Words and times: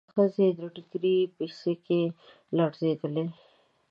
د 0.05 0.07
ښځې 0.13 0.47
د 0.59 0.59
ټکري 0.75 1.17
پيڅکې 1.35 2.01
لړزېدلې. 2.57 3.23